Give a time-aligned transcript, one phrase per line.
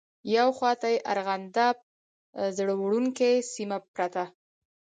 [0.35, 1.77] یوه خواته یې ارغنداب
[2.57, 4.23] زړه وړونکې سیمه پرته.